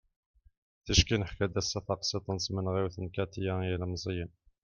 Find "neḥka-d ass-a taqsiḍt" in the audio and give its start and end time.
1.17-2.27